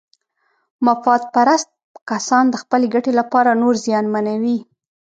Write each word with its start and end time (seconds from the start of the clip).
مفاد 0.85 1.21
پرست 1.33 1.69
کسان 2.09 2.43
د 2.49 2.55
خپلې 2.63 2.87
ګټې 2.93 3.13
لپاره 3.19 3.59
نور 3.61 3.75
زیانمنوي. 3.85 4.57